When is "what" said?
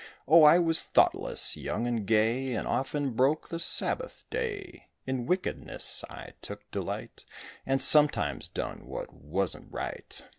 8.87-9.13